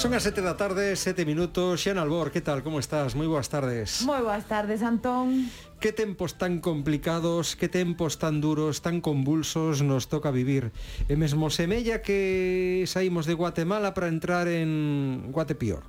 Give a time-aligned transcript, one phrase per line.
[0.00, 1.84] Son as sete da tarde, sete minutos.
[1.84, 3.12] Xan Albor, que tal, como estás?
[3.12, 4.00] Moi boas tardes.
[4.08, 5.52] Moi boas tardes, Antón.
[5.76, 10.72] Que tempos tan complicados, que tempos tan duros, tan convulsos nos toca vivir.
[11.04, 15.84] E mesmo semella que saímos de Guatemala para entrar en Guatepior.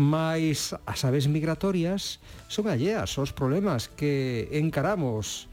[0.00, 5.51] Mais as aves migratorias son alleas aos problemas que encaramos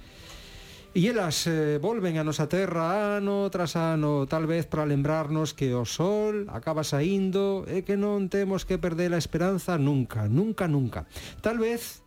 [0.89, 5.69] E elas eh, volven a nosa terra ano tras ano, tal vez para lembrarnos que
[5.77, 11.05] o sol acaba saindo e que non temos que perder a esperanza nunca, nunca, nunca.
[11.45, 12.01] Tal vez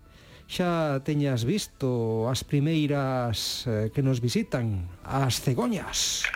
[0.50, 6.26] xa teñas visto as primeiras eh, que nos visitan, as cegoñas.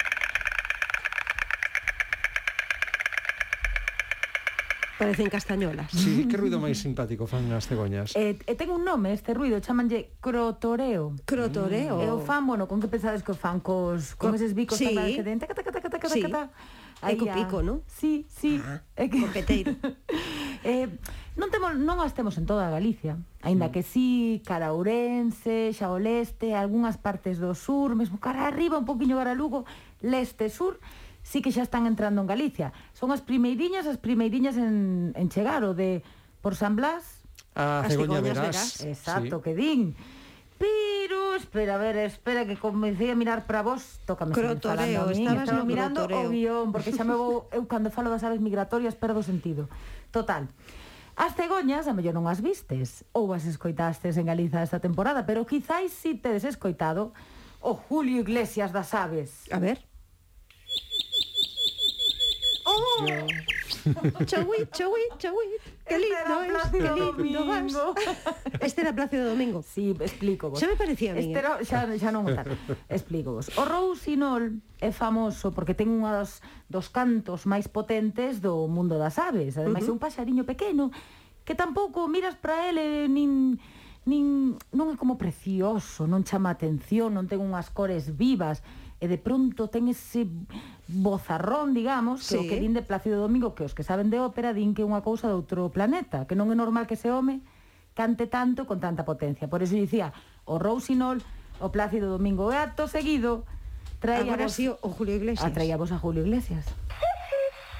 [4.98, 5.92] Parecen castañolas.
[5.92, 8.16] Sí, que ruido máis simpático fan as cegoñas?
[8.16, 11.12] Eh, e ten un nome este ruido, chamanlle crotoreo.
[11.28, 12.00] Crotoreo.
[12.00, 12.04] Mm.
[12.04, 14.80] E o fan, bueno, con que pensades que o fan cos, con Co eses bicos
[14.80, 14.96] sí.
[14.96, 16.24] tan que den, taca, taca, taca, taca, sí.
[16.24, 16.48] taca,
[17.02, 17.84] Aí co pico, non?
[17.84, 18.56] Sí, sí.
[18.64, 19.20] Ah, é que...
[19.20, 19.76] Coqueteiro.
[20.64, 20.88] eh,
[21.36, 23.72] non, temos, non as temos en toda Galicia, aínda mm.
[23.76, 28.88] que sí, cara Ourense, xa o leste, algunhas partes do sur, mesmo cara arriba, un
[28.88, 29.68] poquinho cara Lugo,
[30.00, 30.80] leste, sur,
[31.26, 32.70] sí que xa están entrando en Galicia.
[32.94, 36.06] Son as primeiriñas, as primeiriñas en, en chegar, o de
[36.38, 37.26] por San Blas.
[37.58, 38.46] A as cegoñas verás.
[38.46, 38.86] verás.
[38.86, 39.42] Exacto, sí.
[39.42, 39.98] que din.
[40.56, 45.50] Pero, espera, a ver, espera, que comecei a mirar para vos, tócame crotoreo, se estabas
[45.50, 46.30] Estaba no mirando crotoreo.
[46.30, 49.66] o guión, porque xa me vou, eu cando falo das aves migratorias perdo sentido.
[50.14, 50.46] Total,
[51.16, 55.48] As cegoñas, a mellor non as vistes, ou as escoitastes en Galiza esta temporada, pero
[55.48, 57.16] quizáis si tedes escoitado
[57.64, 59.48] o Julio Iglesias das Aves.
[59.48, 59.80] A ver.
[64.26, 65.62] Chowit, chowit, chowit.
[65.86, 67.76] Qué lindo es, qué lindo vas.
[68.60, 69.62] Este era Plácido Domingo.
[69.62, 70.60] Sí, explico vos.
[70.60, 71.20] Xa me parecía a mí.
[71.20, 71.26] ¿eh?
[71.26, 72.50] Este era, xa, xa non votar.
[72.90, 73.46] Explico vos.
[73.54, 79.22] O rousinol é famoso porque ten unha dos, dos cantos máis potentes do mundo das
[79.22, 79.54] aves.
[79.54, 79.94] Ademais, uh -huh.
[79.94, 80.90] é un paxariño pequeno
[81.46, 83.62] que tampouco miras para ele nin
[84.06, 88.62] nin non é como precioso, non chama atención, non ten unhas cores vivas
[89.00, 90.24] e de pronto ten ese
[90.88, 92.34] bozarrón, digamos, sí.
[92.34, 94.80] que o que din de Plácido Domingo, que os que saben de ópera din que
[94.80, 97.44] é unha cousa de outro planeta, que non é normal que ese home
[97.92, 99.48] cante tanto con tanta potencia.
[99.48, 100.12] Por eso dicía,
[100.48, 101.20] o Rousinol,
[101.60, 103.44] o Plácido Domingo e acto seguido
[104.00, 105.44] traía Agora vos, sí, o Julio Iglesias.
[105.44, 106.64] Atraía vos a Julio Iglesias.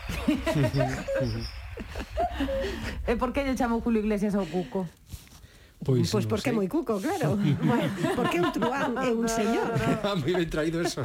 [3.10, 4.88] e por que lle chamo Julio Iglesias ao Cuco?
[5.86, 6.52] Pois, pois porque sei.
[6.52, 7.38] é moi cuco, claro.
[7.62, 9.70] bueno, porque é un truán, é un señor.
[10.02, 10.98] Ah, moi ben traído eso.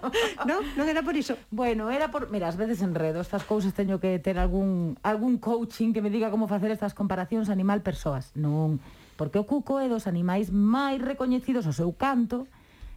[0.50, 1.38] non, non era por iso.
[1.54, 5.94] Bueno, era por, mira, ás veces enredo, estas cousas teño que ter algún algún coaching
[5.94, 8.34] que me diga como facer estas comparacións animal persoas.
[8.34, 8.82] Non,
[9.14, 12.50] porque o cuco é dos animais máis recoñecidos o seu canto,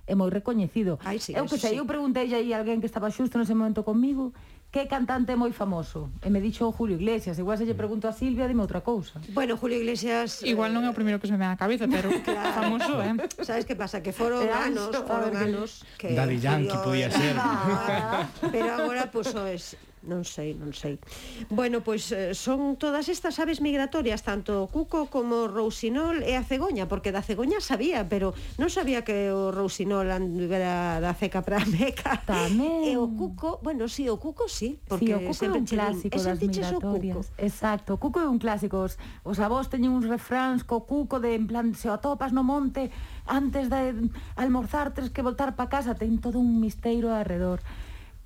[0.09, 0.97] é moi recoñecido.
[1.05, 1.77] Ai, sí, eu que sei, sí.
[1.77, 4.33] eu preguntei aí a alguén que estaba xusto nese momento comigo,
[4.71, 6.11] que cantante moi famoso?
[6.19, 9.17] E me dixo Julio Iglesias, igual se lle pregunto a Silvia, dime outra cousa.
[9.31, 10.43] Bueno, Julio Iglesias...
[10.43, 12.51] Igual non é o eh, primeiro que se me ven a cabeza, pero claro.
[12.51, 13.15] famoso, eh?
[13.41, 14.03] Sabes que pasa?
[14.03, 15.87] Que foron eh, anos, foron anos...
[15.95, 17.35] Que Daddy Yankee podía ser.
[17.47, 21.01] Ah, pero agora, pois, pues, es non sei, non sei.
[21.49, 26.37] Bueno, pois eh, son todas estas aves migratorias, tanto o cuco como o rousinol e
[26.37, 31.41] a cegoña, porque da cegoña sabía, pero non sabía que o rousinol andera da ceca
[31.41, 32.21] para a meca.
[32.23, 32.85] Tamén.
[32.85, 35.65] E o cuco, bueno, si sí, o cuco sí, porque sí, o cuco é un
[35.65, 37.17] clásico das migratorias.
[37.17, 37.41] O cuco.
[37.41, 38.85] Exacto, o cuco é un clásico.
[38.85, 42.45] Os, os avós teñen uns refráns co cuco de en plan se o atopas no
[42.45, 42.93] monte
[43.25, 47.59] antes de almorzar tes que voltar para casa, ten todo un misteiro alrededor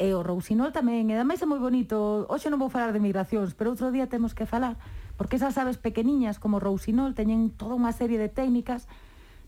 [0.02, 2.26] e o rousinol tamén, e ademais é moi bonito.
[2.26, 4.82] Hoxe non vou falar de migracións, pero outro día temos que falar,
[5.14, 8.90] porque esas aves pequeniñas como rousinol teñen toda unha serie de técnicas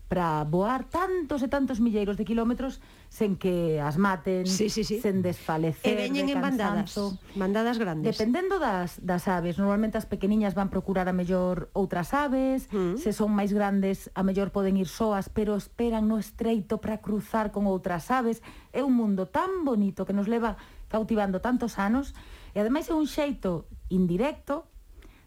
[0.08, 2.78] para voar tantos e tantos milleiros de kilómetros
[3.08, 5.00] sen que as maten, sí, sí, sí.
[5.00, 6.92] sen desfalecer, e veñen de en bandadas,
[7.34, 8.12] bandadas grandes.
[8.12, 13.00] Dependendo das, das aves, normalmente as pequeniñas van procurar a mellor outras aves, mm.
[13.00, 17.48] se son máis grandes a mellor poden ir soas, pero esperan no estreito para cruzar
[17.48, 18.44] con outras aves.
[18.76, 20.60] É un mundo tan bonito que nos leva
[20.92, 22.12] cautivando tantos anos,
[22.52, 24.68] e ademais é un xeito indirecto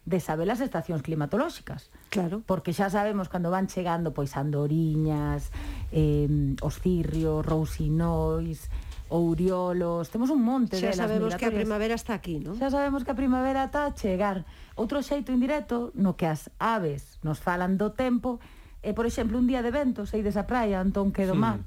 [0.08, 1.92] de saber as estacións climatolóxicas.
[2.08, 2.40] Claro.
[2.48, 5.52] Porque xa sabemos cando van chegando pois andoriñas,
[5.92, 8.72] eh, os cirrios, rousinois,
[9.12, 12.56] ouriolos, temos un monte xa delas sabemos que a primavera está aquí, non?
[12.56, 14.48] Xa sabemos que a primavera está a chegar.
[14.80, 18.40] Outro xeito indirecto no que as aves nos falan do tempo
[18.80, 21.44] é, por exemplo, un día de vento, sei desa praia, Antón quedo sí.
[21.44, 21.60] mar,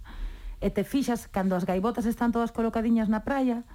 [0.64, 3.68] e te fixas cando as gaivotas están todas colocadiñas na praia,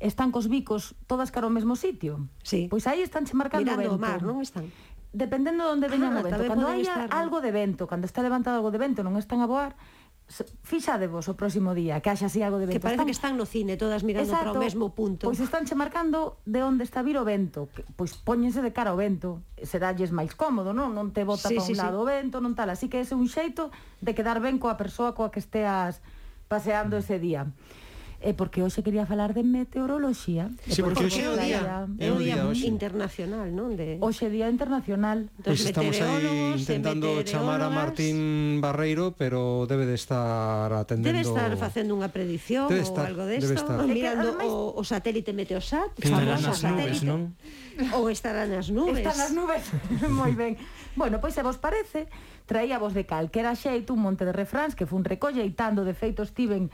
[0.00, 2.26] están cos bicos todas cara ao mesmo sitio.
[2.42, 2.66] Sí.
[2.72, 4.00] Pois aí estánse marcando Mirando o vento.
[4.00, 4.72] o mar, non están?
[5.12, 6.42] Dependendo de onde veña ah, o vento.
[6.48, 9.46] Cando hai estar, algo de vento, cando está levantado algo de vento, non están a
[9.46, 9.76] voar,
[10.62, 12.78] fixadevos o próximo día, que haxa así algo de vento.
[12.78, 13.06] Que parece están...
[13.06, 15.26] que están no cine todas mirando Exacto, para o mesmo punto.
[15.28, 18.98] Pois estánche marcando de onde está vir o vento, que, pois póñense de cara ao
[18.98, 20.94] vento, seralles máis cómodo, non?
[20.94, 22.02] Non te bota sí, para sí, un sí, lado sí.
[22.02, 25.12] o vento, non tal, así que ese é un xeito de quedar ben coa persoa
[25.12, 25.98] coa que esteas
[26.46, 27.50] paseando ese día
[28.20, 30.52] e porque hoxe quería falar de meteoroloxía.
[30.68, 32.68] Sí, porque hoxe é o día, é o día hoxe.
[32.68, 33.72] internacional, non?
[33.80, 33.96] De...
[34.04, 35.32] Hoxe é día internacional.
[35.40, 41.16] Pues estamos aí intentando chamar a Martín Barreiro, pero debe de estar atendendo...
[41.16, 45.32] Debe estar facendo unha predición debe estar, ou algo desto, de mirando o, o satélite
[45.32, 47.32] Meteosat, estará nas nubes, non?
[47.96, 49.00] Ou estará nas nubes.
[49.00, 49.64] Está nas nubes,
[50.12, 50.60] moi ben.
[50.92, 52.04] Bueno, pois se vos parece,
[52.44, 56.68] traía vos de calquera xeito un monte de refráns que fun recolleitando, de feito estiven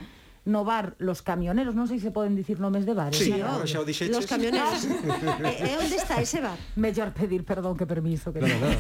[0.47, 3.19] no bar Los Camioneros, non sei se poden dicir nomes de bares.
[3.19, 4.15] Sí, no, xa o dixeches.
[4.15, 4.87] Los Camioneros.
[4.87, 6.57] e, e onde está ese bar?
[6.79, 8.31] Mellor pedir perdón que permiso.
[8.31, 8.79] Que no, no, no.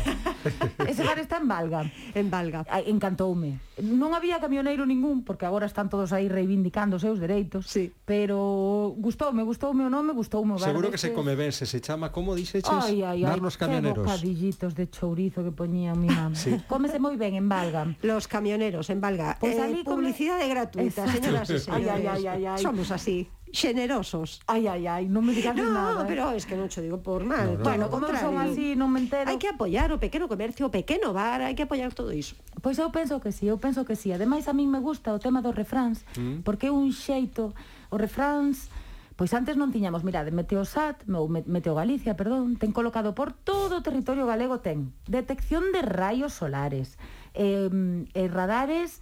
[0.86, 1.82] ese bar está en Valga.
[2.14, 2.62] En Valga.
[2.86, 3.58] Encantoume.
[3.82, 7.92] Non había camioneiro ningún, porque agora están todos aí reivindicando os seus dereitos, sí.
[8.06, 10.70] pero gustoume, gustoume o nome, gustoume o bar.
[10.70, 12.70] Seguro que se come ben, se se chama, como dixeches?
[12.70, 14.06] Ai, ai, ai, bar Los Camioneros.
[14.06, 16.38] Que bocadillitos de chourizo que poñía mi mamá.
[16.38, 16.54] Sí.
[16.70, 17.90] Cómese moi ben en Valga.
[18.06, 19.34] Los Camioneros, en Valga.
[19.42, 21.26] Pois pues eh, publicidade gratuita, Exacto.
[21.26, 21.70] señoras sí, sí.
[21.72, 22.58] Ai, ai, ai, ai, ai.
[22.58, 24.40] Somos así xenerosos.
[24.46, 26.02] Ai, ai, ai, non me digas no, nada.
[26.02, 27.56] No, pero es que non che digo por mal.
[27.56, 29.30] No, no, bueno, no, como son así, non me entero.
[29.30, 32.36] Hai que apoiar o pequeno comercio, o pequeno bar, hai que apoiar todo iso.
[32.60, 34.12] Pois eu penso que sí, eu penso que sí.
[34.12, 36.42] Ademais, a min me gusta o tema dos refráns, mm.
[36.42, 37.54] porque é un xeito,
[37.90, 38.68] os refráns,
[39.16, 43.84] Pois antes non tiñamos, mirade, Meteosat, ou Meteo Galicia, perdón, ten colocado por todo o
[43.84, 47.00] territorio galego ten detección de rayos solares,
[47.32, 47.72] eh,
[48.12, 49.00] eh, radares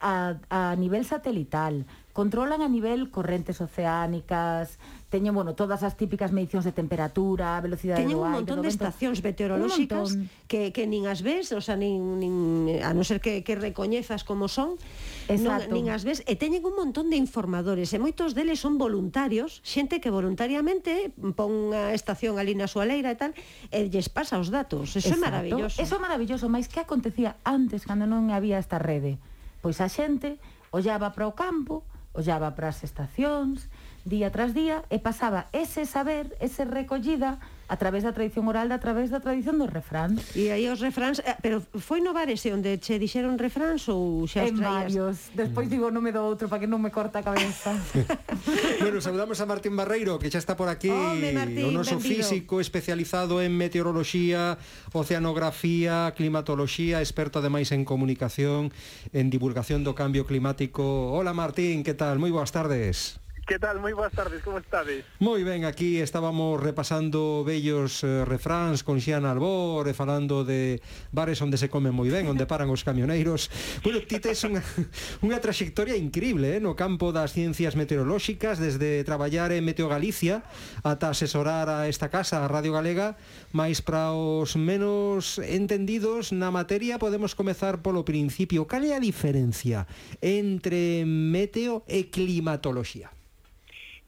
[0.00, 4.80] a, a nivel satelital, controlan a nivel correntes oceánicas,
[5.12, 8.40] teñen, bueno, todas as típicas medicións de temperatura, velocidade teñen do aire...
[8.40, 10.16] Teñen un montón de, estacións meteorolóxicas
[10.48, 14.24] que, que nin as ves, o sea, nin, nin, a non ser que, que recoñezas
[14.24, 14.80] como son,
[15.28, 15.68] Exacto.
[15.68, 19.60] non, nin as ves, e teñen un montón de informadores, e moitos deles son voluntarios,
[19.60, 23.36] xente que voluntariamente pon unha estación ali na súa leira e tal,
[23.68, 25.20] e lles pasa os datos, eso Exacto.
[25.20, 25.76] é maravilloso.
[25.84, 29.20] Eso é maravilloso, máis que acontecía antes, cando non había esta rede
[29.62, 30.38] Pois a xente
[30.70, 33.68] ollaba para o campo, ollaba para as estacións,
[34.06, 38.78] día tras día e pasaba ese saber, ese recollida, a través da tradición oral, a
[38.78, 40.22] través da tradición dos refráns.
[40.38, 44.22] E aí os refráns, eh, pero foi no bar ese onde che dixeron refráns ou
[44.30, 44.94] xa os En traías?
[44.94, 45.14] varios.
[45.34, 47.74] Despois digo o nome do outro para que non me corta a cabeza.
[48.86, 52.22] bueno, saudamos a Martín Barreiro, que xa está por aquí, Home, Martín, o noso benvido.
[52.22, 54.62] físico especializado en meteoroloxía,
[54.94, 58.70] oceanografía, climatoloxía, experto ademais en comunicación,
[59.10, 61.10] en divulgación do cambio climático.
[61.10, 62.22] Hola Martín, que tal?
[62.22, 63.18] Moi boas tardes.
[63.46, 63.78] Que tal?
[63.78, 65.06] Moi boas tardes, como estades?
[65.22, 70.82] Moi ben, aquí estábamos repasando bellos eh, refráns con Xiana Albor e falando de
[71.14, 73.46] bares onde se come moi ben, onde paran os camioneiros.
[73.86, 74.66] Bueno, ti tes unha,
[75.26, 80.42] unha traxectoria increíble eh, no campo das ciencias meteorolóxicas, desde traballar en Meteo Galicia
[80.82, 83.14] ata asesorar a esta casa, a Radio Galega,
[83.54, 88.66] máis para os menos entendidos na materia podemos comezar polo principio.
[88.66, 89.86] Cal é a diferencia
[90.18, 93.14] entre meteo e climatoloxía?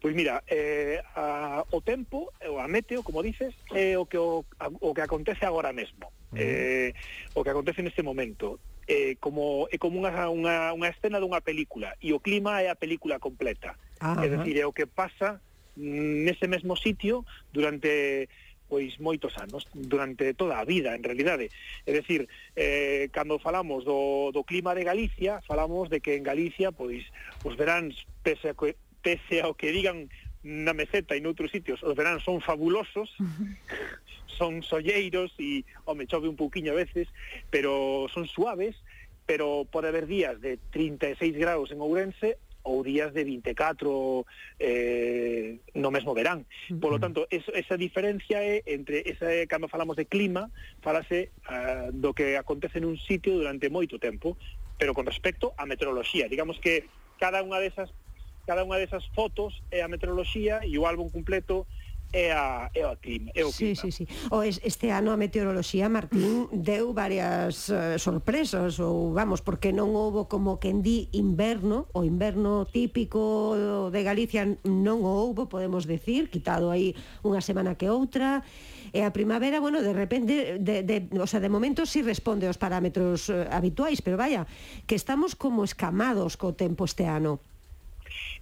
[0.00, 4.16] Pois mira, eh, a, o tempo, o a meteo, como dices, é eh, o que,
[4.16, 6.94] o, a, o que acontece agora mesmo, eh,
[7.34, 8.60] o que acontece neste momento.
[8.88, 12.78] Eh, como é como unha, unha, unha escena dunha película e o clima é a
[12.78, 13.76] película completa.
[14.00, 15.44] Ah, é dicir, é o que pasa
[15.76, 18.30] nese mesmo sitio durante
[18.68, 21.48] pois moitos anos, durante toda a vida, en realidade.
[21.88, 26.70] É decir, eh, cando falamos do, do clima de Galicia, falamos de que en Galicia,
[26.70, 27.08] pois,
[27.42, 30.08] os veráns, pese a que, pese ao que digan
[30.42, 33.10] na meseta e noutros sitios, os verán son fabulosos,
[34.38, 37.10] son solleiros e, home, chove un pouquiño a veces,
[37.50, 38.78] pero son suaves,
[39.26, 44.24] pero pode haber días de 36 graus en Ourense ou días de 24
[44.60, 46.44] eh, no mesmo verán.
[46.80, 50.52] Por lo tanto, eso, esa diferencia é entre esa, cando falamos de clima,
[50.84, 54.36] falase uh, do que acontece nun sitio durante moito tempo,
[54.76, 56.28] pero con respecto á meteoroloxía.
[56.28, 56.86] Digamos que
[57.16, 57.88] cada unha desas
[58.48, 61.68] cada unha desas fotos é a meteoroloxía e o álbum completo
[62.12, 63.28] é, a, é o clima.
[63.34, 63.76] É o clima.
[63.76, 64.04] Sí, sí, sí.
[64.32, 69.92] O es, este ano a meteoroloxía, Martín, deu varias uh, sorpresas, ou vamos, porque non
[69.92, 76.72] houbo como quen di inverno, o inverno típico de Galicia non houbo, podemos decir, quitado
[76.72, 78.40] aí unha semana que outra,
[78.96, 82.56] e a primavera, bueno, de repente, de, de, o sea, de momento sí responde aos
[82.56, 84.48] parámetros eh, habituais, pero vaya,
[84.88, 87.44] que estamos como escamados co tempo este ano.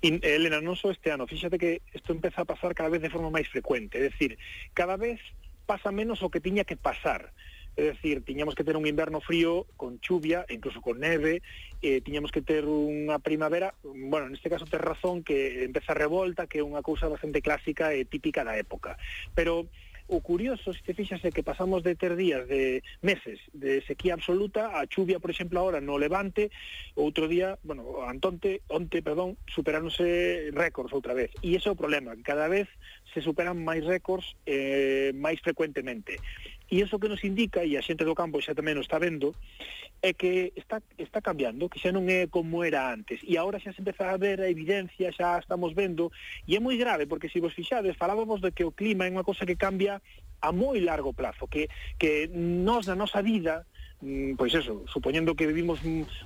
[0.00, 3.00] Y, eh, Elena, non só este ano, fíxate que isto empeza a pasar cada vez
[3.00, 4.36] de forma máis frecuente, é dicir,
[4.76, 5.20] cada vez
[5.66, 7.32] pasa menos o que tiña que pasar.
[7.76, 11.44] É dicir, tiñamos que ter un inverno frío con chuvia, incluso con neve,
[11.84, 16.48] eh, tiñamos que ter unha primavera, bueno, neste caso ter razón que empeza a revolta,
[16.48, 18.96] que é unha cousa bastante clásica e típica da época.
[19.36, 19.68] Pero
[20.08, 24.14] O curioso, se te fixas, é que pasamos de ter días de meses de sequía
[24.14, 26.54] absoluta, a chuvia, por exemplo, agora no Levante,
[26.94, 31.34] outro día, bueno, antonte, onte, perdón, superáronse récords outra vez.
[31.42, 32.70] E ese é o problema, cada vez
[33.10, 36.22] se superan máis récords eh, máis frecuentemente.
[36.70, 39.34] E iso que nos indica, e a xente do campo xa tamén o está vendo,
[40.02, 43.20] é que está, está cambiando, que xa non é como era antes.
[43.24, 46.12] E agora xa se empeza a ver a evidencia, xa estamos vendo,
[46.46, 49.26] e é moi grave, porque se vos fixades, falábamos de que o clima é unha
[49.26, 50.00] cosa que cambia
[50.40, 53.66] a moi largo plazo, que, que nós na nosa vida,
[54.02, 55.80] mm, pois eso, supoñendo que vivimos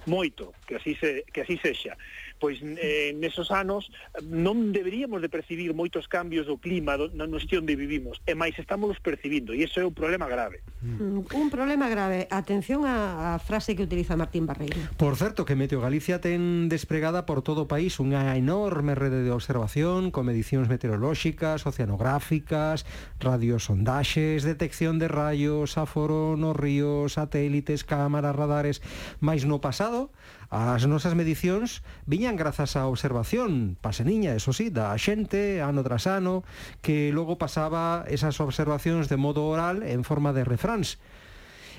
[0.07, 1.97] moito, que así se, que así sexa,
[2.41, 3.93] pois eh, nesos anos
[4.25, 8.57] non deberíamos de percibir moitos cambios do clima do, no sitio onde vivimos, e máis
[8.57, 10.65] estamos percibindo, e iso é un problema grave.
[10.81, 11.29] Mm.
[11.29, 12.25] Un problema grave.
[12.33, 14.81] Atención á frase que utiliza Martín Barreiro.
[14.97, 19.31] Por certo, que Meteo Galicia ten despregada por todo o país unha enorme rede de
[19.31, 22.89] observación con medicións meteorolóxicas, oceanográficas,
[23.21, 28.81] radiosondaxes, detección de rayos, aforo nos ríos, satélites, cámaras, radares...
[29.21, 30.09] Mais no pasado,
[30.51, 36.43] as nosas medicións viñan grazas á observación paseniña, eso sí, da xente ano tras ano
[36.83, 40.99] que logo pasaba esas observacións de modo oral en forma de refráns.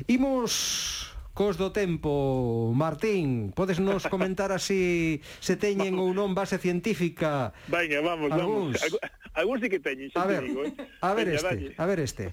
[0.07, 7.55] Imos cos do tempo, Martín, podes nos comentar así se teñen ou non base científica?
[7.71, 8.75] Venga, vamos, Alguns.
[8.81, 8.99] vamos.
[9.31, 10.67] Algúns sí que teñen, xa a ver, digo.
[10.67, 10.75] Eh?
[10.99, 11.69] A ver Veña, este, dalle.
[11.79, 12.25] a ver este.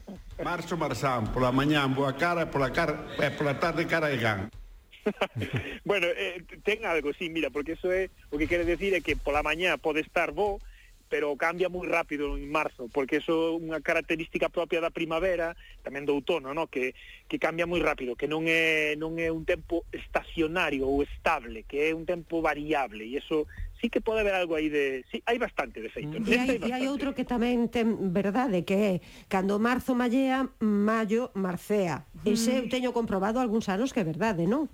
[0.43, 4.51] Marzo Marzán, pola mañán, boa cara, pola cara, eh, pola tarde cara de gan.
[5.85, 9.17] bueno, eh, ten algo, sí, mira, porque eso é o que quere decir é que
[9.17, 10.61] pola mañá pode estar bo,
[11.09, 16.05] pero cambia moi rápido en marzo, porque eso é unha característica propia da primavera, tamén
[16.05, 16.69] do outono, no?
[16.69, 16.93] que,
[17.27, 21.88] que cambia moi rápido, que non é, non é un tempo estacionario ou estable, que
[21.88, 23.49] é un tempo variable, e eso
[23.80, 25.04] sí que pode haber algo aí de...
[25.11, 26.18] Sí, hai bastante de feito.
[26.18, 26.26] Mm.
[26.26, 28.92] E hai, hai outro que tamén ten verdade, que é
[29.30, 32.06] cando marzo mallea, mayo marcea.
[32.23, 32.35] Mm.
[32.35, 34.66] Ese eu teño comprobado algúns anos que é verdade, non?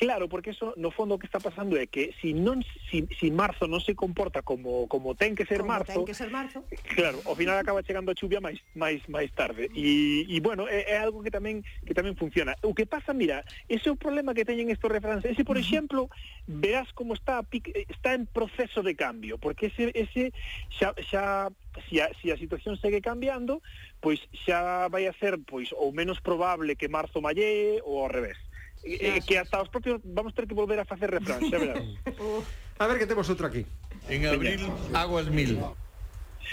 [0.00, 3.30] Claro, porque eso, no fondo, o que está pasando é que si non si, si
[3.30, 6.62] marzo non se comporta como, como ten que ser como marzo, ten que ser marzo,
[6.94, 9.70] claro, ao final acaba chegando a chuvia máis máis máis tarde.
[9.74, 12.54] E, e bueno, é, é algo que tamén que tamén funciona.
[12.62, 15.26] O que pasa, mira, ese é o problema que teñen estos refráns.
[15.26, 16.08] Ese, por exemplo,
[16.46, 17.42] verás como está
[17.90, 20.30] está en proceso de cambio, porque ese ese
[20.70, 21.50] xa xa
[21.90, 23.62] se a, si a situación segue cambiando,
[24.00, 28.38] pois xa vai a ser pois ou menos probable que marzo malle ou ao revés.
[28.86, 31.82] Eh, que hasta os propios vamos ter que volver a facer refráns, xa verás.
[32.78, 33.64] A ver que temos outro aquí.
[34.08, 34.60] En abril,
[34.92, 35.58] aguas mil.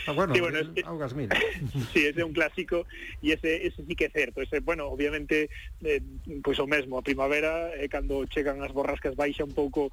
[0.07, 1.29] Ah, bueno, sí, bueno el, es, Augas Mil.
[1.93, 2.85] sí, ese é un clásico
[3.21, 4.41] e ese, ese sí que é certo.
[4.41, 5.49] Ese, bueno, obviamente,
[5.83, 6.01] eh,
[6.43, 9.91] pois o mesmo, a primavera, eh, cando chegan as borrascas baixa un pouco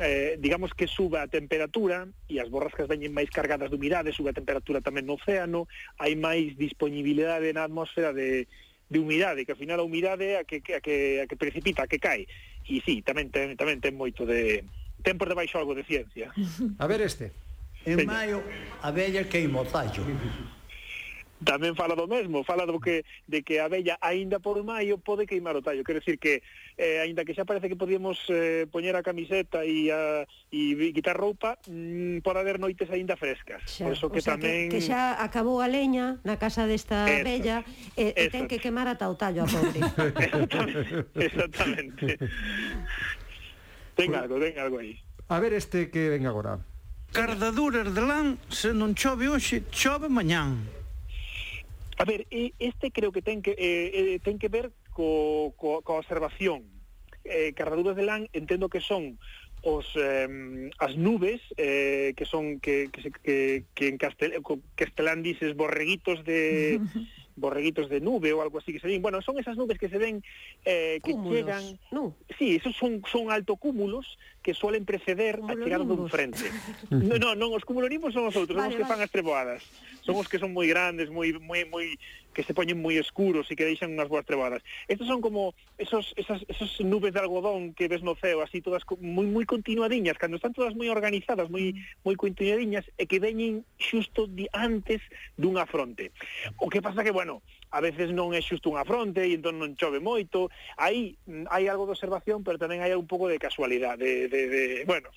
[0.00, 4.32] eh, digamos que suba a temperatura e as borrascas veñen máis cargadas de humidade, sube
[4.32, 5.68] a temperatura tamén no océano,
[6.00, 8.48] hai máis disponibilidade na atmósfera de,
[8.88, 11.90] de humidade, que ao final a humidade a que, a que, a que precipita, a
[11.90, 12.24] que cae.
[12.64, 14.64] E sí, tamén ten, tamén ten moito de,
[15.02, 16.32] ten por debaixo algo de ciencia.
[16.78, 17.34] A ver este.
[17.84, 18.12] En Veña.
[18.14, 18.38] maio
[18.82, 20.06] a vella queima o tallo.
[21.42, 25.26] Tamén fala do mesmo, fala do que de que a vella aínda por maio pode
[25.26, 26.38] queimar o tallo, quer decir que
[26.78, 30.22] eh, aínda que xa parece que podíamos eh, poñer a camiseta e a
[30.54, 33.66] e quitar roupa, mm, por haber noites aínda frescas.
[33.66, 36.70] Xa, por eso que o sea, tamén que, que xa acabou a leña na casa
[36.70, 37.66] desta eso, vella
[37.98, 39.82] e, eh, e ten que quemar ata o tallo a pobre.
[40.22, 41.10] Exactamente.
[41.18, 42.06] Exactamente.
[43.94, 44.98] Ten algo, ten algo aí.
[45.28, 46.60] A ver este que ven agora.
[47.12, 50.64] Cardaduras de lán, se non chove hoxe, chove mañán.
[52.00, 56.00] A ver, este creo que ten que eh, eh ten que ver co, co, co
[56.00, 56.64] observación.
[57.24, 59.20] Eh, cardaduras de lán entendo que son
[59.62, 60.26] os eh,
[60.82, 63.36] as nubes eh, que son que que, que,
[63.76, 64.34] que en castel,
[64.74, 66.80] castelán dices borreguitos de
[67.36, 69.02] borreguitos de nube ou algo así que se ven.
[69.02, 70.22] Bueno, son esas nubes que se ven
[70.64, 71.78] eh, que cúmulos, chegan...
[71.90, 72.14] No.
[72.38, 76.50] Sí, esos son, son altocúmulos que suelen preceder a chegar dun frente.
[76.90, 78.92] no, no, non, os cumulonimbus son os outros, vale, son os que vale.
[78.92, 79.62] fan as treboadas.
[80.02, 81.86] Son os que son moi grandes, moi moi moi
[82.34, 84.66] que se poñen moi escuros e que deixan unhas boas treboadas.
[84.90, 88.82] Estos son como esos esas esas nubes de algodón que ves no ceo, así todas
[88.98, 91.72] moi moi continuadiñas, cando están todas moi organizadas, moi
[92.02, 94.98] moi continuadiñas e que veñen xusto di antes
[95.38, 96.10] dunha fronte.
[96.58, 99.72] O que pasa que, bueno, a veces non é xusto unha fronte e entón non
[99.74, 100.52] chove moito.
[100.76, 104.40] Aí mm, hai algo de observación, pero tamén hai un pouco de casualidade, de, de,
[104.46, 105.08] de bueno,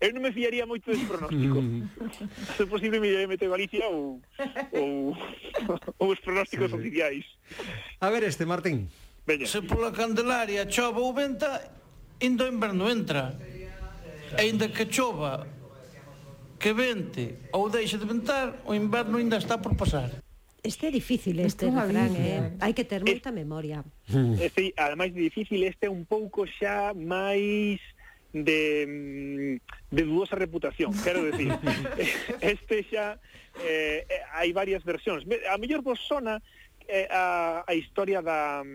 [0.00, 1.58] Eu non me fiaría moito desse pronóstico.
[2.58, 4.22] Se posible me meto Galicia ou,
[4.74, 5.14] ou,
[6.02, 7.24] ou os pronósticos sí, oficiais.
[8.02, 8.90] A ver este, Martín.
[9.26, 9.46] Veña.
[9.46, 11.62] Se pola Candelaria chova ou venta,
[12.22, 13.34] indo inverno entra.
[14.38, 15.48] E ainda que chova,
[16.60, 20.27] que vente ou deixe de ventar, o inverno ainda está por pasar.
[20.62, 22.52] Este é difícil este, este Fran, eh?
[22.58, 23.86] hai que ter moita eh, memoria.
[24.10, 27.78] Eh, este, ademais de difícil, este é un pouco xa máis
[28.34, 29.54] de, mm,
[29.94, 31.54] de dudosa reputación, quero decir.
[32.42, 33.22] este xa
[33.62, 35.22] eh, eh, hai varias versións.
[35.46, 36.42] A mellor vos sona
[36.90, 38.66] eh, a, a historia da,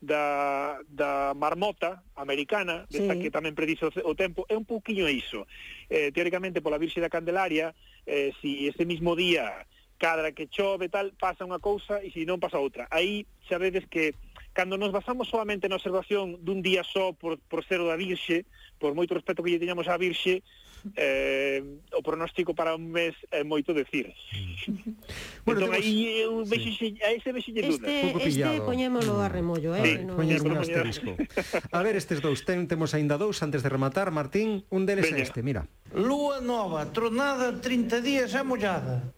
[0.00, 3.20] da, da marmota americana, desta sí.
[3.20, 5.44] que tamén predice o tempo, é un pouquiño iso.
[5.92, 7.76] Eh, teóricamente, pola Virxe da Candelaria,
[8.08, 12.38] eh, si ese mismo día cadra que chove tal, pasa unha cousa e se non
[12.38, 12.86] pasa outra.
[12.92, 14.14] Aí xa vedes que
[14.56, 18.48] cando nos basamos solamente na observación dun día só por, por ser o da Virxe,
[18.80, 20.40] por moito respeto que lle teñamos á Virxe,
[20.96, 21.60] eh,
[21.92, 24.16] o pronóstico para un mes é moito decir.
[25.44, 25.84] bueno, entón, temos...
[25.84, 26.96] aí eu vexo, sí.
[27.04, 29.84] a ese vexo lle Este, este poñémolo a remollo, eh?
[29.84, 31.12] Sí, no, poñémolo, no, asterisco.
[31.76, 35.20] a ver, estes dous, ten, temos aínda dous antes de rematar, Martín, un deles é
[35.20, 35.68] este, mira.
[35.92, 39.15] Lúa nova, tronada, 30 días e mollada.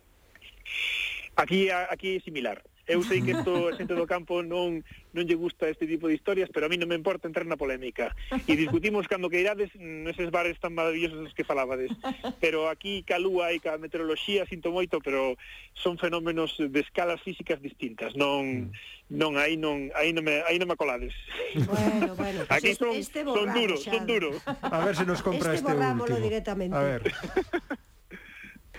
[1.38, 2.58] Aquí aquí é similar.
[2.88, 4.82] Eu sei que isto a xente do campo non
[5.14, 7.54] non lle gusta este tipo de historias, pero a mí non me importa entrar na
[7.54, 8.10] polémica.
[8.48, 11.94] E discutimos cando que irades neses bares tan maravillosos que falabades.
[12.42, 15.38] Pero aquí ca lúa e ca meteoroloxía sinto moito, pero
[15.78, 18.18] son fenómenos de escalas físicas distintas.
[18.18, 18.74] Non
[19.06, 21.14] non aí non aí non me aí non me colades.
[21.54, 22.40] Bueno, bueno.
[22.50, 24.36] Pues aquí son este, este borramo, son duros, son duros.
[24.64, 26.18] A ver se nos compra este, este último.
[26.18, 26.74] directamente.
[26.74, 27.02] A ver.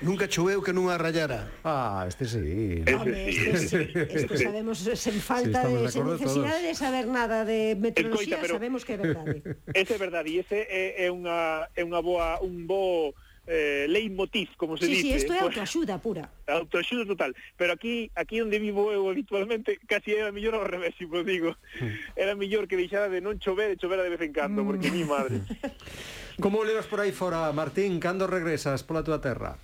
[0.01, 1.51] Nunca choveu que non a rayara.
[1.67, 2.87] Ah, este sí.
[2.87, 3.83] Home, este sí.
[3.91, 6.67] Este sabemos sen falta sí, de sen necesidade todos.
[6.71, 9.35] de saber nada de meteoroloxía, Escoita, pero, sabemos que é verdade.
[9.75, 13.11] Ese é verdade e ese é, é unha é unha boa un bo
[13.43, 15.01] eh, leitmotiv, como se sí, dice.
[15.01, 16.31] Sí, sí, isto é autoaxuda pura.
[16.47, 17.35] Autoaxuda total.
[17.59, 21.59] Pero aquí aquí onde vivo eu habitualmente casi era mellor ao revés, se vos digo.
[21.75, 21.91] Hmm.
[22.15, 24.95] Era mellor que deixara de non chover e chovera de vez en cando, porque hmm.
[24.95, 25.43] mi madre.
[26.43, 27.99] como levas por aí fora, Martín?
[27.99, 29.59] Cando regresas pola tua terra?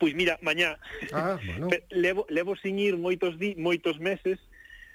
[0.00, 0.80] Pois mira, mañá
[1.12, 1.68] ah, bueno.
[1.92, 4.40] levo, levo sin ir moitos di, moitos meses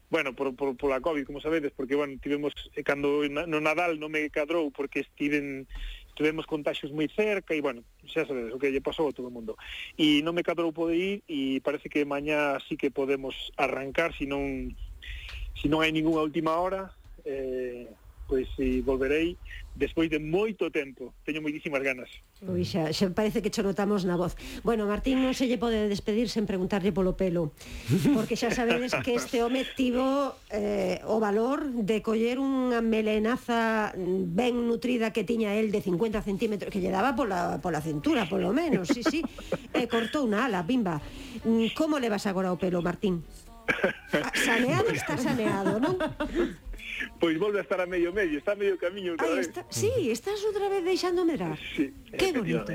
[0.09, 4.13] bueno, por, por, pola COVID, como sabedes, porque, bueno, tivemos, eh, cando no Nadal non
[4.13, 5.65] me cadrou, porque estiven,
[6.13, 9.33] tivemos contagios moi cerca, e, bueno, xa sabedes, o que lle pasou a todo o
[9.33, 9.57] mundo.
[9.97, 14.29] E non me cadrou poder ir, e parece que mañá sí que podemos arrancar, se
[14.29, 14.77] non,
[15.57, 16.93] se non hai ninguna última hora,
[17.25, 17.89] eh,
[18.27, 19.37] pois si volverei
[19.75, 21.13] despois de moito tempo.
[21.27, 22.09] Teño moitísimas ganas.
[22.47, 24.39] Ui, xa, xa parece que cho notamos na voz.
[24.63, 27.51] Bueno, Martín non se lle pode despedir sen preguntarlle polo pelo,
[28.15, 34.63] porque xa sabedes que este home tivo eh, o valor de coller unha melenaza ben
[34.63, 38.87] nutrida que tiña el de 50 centímetros, que lle daba pola, pola cintura, polo menos,
[38.87, 39.19] sí, sí,
[39.75, 41.03] e cortou unha ala, bimba.
[41.43, 43.21] Mm, como levas agora o pelo, Martín?
[44.45, 45.97] Saneado está saneado, non?
[47.19, 49.47] pois volve a estar a medio medio, está a medio camiño outra Ay, vez.
[49.47, 51.57] Está, sí, estás outra vez deixando medrar.
[51.75, 52.73] Sí, que bonito.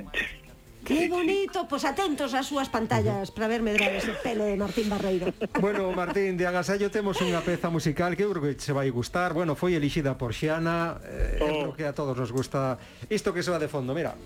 [0.85, 5.31] Que bonito, pois atentos ás súas pantallas para ver medrar ese pelo de Martín Barreiro.
[5.61, 9.31] Bueno, Martín, de agasallo temos unha peza musical que eu creo que se vai gustar.
[9.37, 11.47] Bueno, foi elixida por Xiana, eh, Oh.
[11.47, 12.81] creo que a todos nos gusta
[13.13, 14.17] isto que se va de fondo, mira.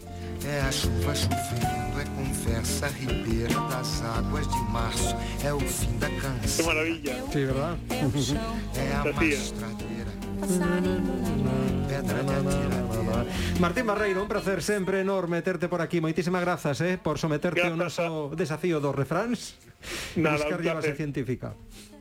[0.47, 5.13] É a chuva chovendo, é conversa ribeira das águas de março.
[5.45, 7.15] É o fim da Que canção, maravilla.
[7.35, 7.77] Sí, verdad?
[8.79, 9.94] é a.
[13.61, 16.01] Martín Barreiro, un placer sempre enorme terte por aquí.
[16.01, 17.99] Moitísimas grazas, eh, por someterte grazas.
[18.03, 19.57] ao noso desafío dos refráns.
[20.17, 21.55] Nada, buscar un base científica.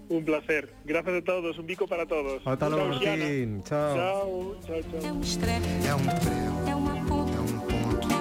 [0.10, 0.74] Un placer.
[0.84, 2.42] Gracias a todos, un bico para todos.
[2.46, 3.64] Ata logo, Martín.
[3.64, 3.96] Chao.
[3.96, 5.02] Chao, chao, chao.
[5.08, 8.14] É un estrela, é un prego, é é un ponto, é un é conta,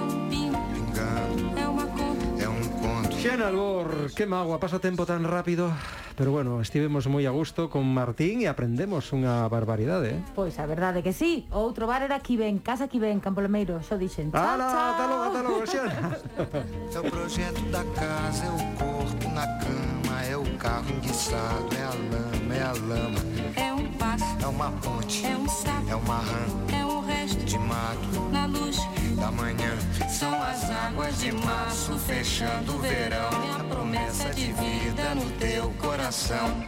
[2.39, 3.13] é un conto.
[3.17, 5.73] Xena Albor, que magua, pasa tempo tan rápido.
[6.15, 10.19] Pero bueno, estivemos moi a gusto con Martín e aprendemos unha barbaridade, eh?
[10.37, 13.97] Pois a verdade que sí, outro bar era aquí ben, casa aquí ben, Campolemeiro, xo
[13.97, 14.29] dixen.
[14.29, 14.89] Chao, Ala, chao.
[14.93, 15.97] ata logo, ata logo, Xiana.
[16.93, 21.81] É o projeto da casa, é o corpo na cama, é o carro enguiçado, é
[21.81, 23.21] a lama, é a lama,
[23.57, 26.92] É um passo, é uma ponte, é um sapo, é uma rã é um
[27.45, 28.77] de mato na luz
[29.17, 29.77] da manhã.
[30.09, 35.69] São as águas de março fechando o verão e a promessa de vida no teu
[35.79, 36.67] coração.